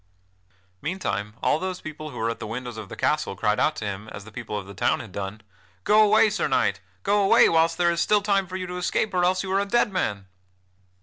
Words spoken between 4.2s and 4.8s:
the people of the